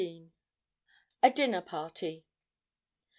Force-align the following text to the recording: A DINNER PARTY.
A 1.21 1.29
DINNER 1.29 1.61
PARTY. 1.61 2.25